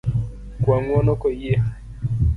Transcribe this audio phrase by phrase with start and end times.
[0.61, 1.55] Kwa ng'uono koyie.